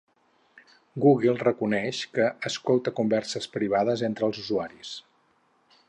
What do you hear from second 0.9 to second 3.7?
Google reconeix que escolta converses